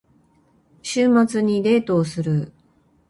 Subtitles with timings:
[0.81, 2.51] 週末にデートをする。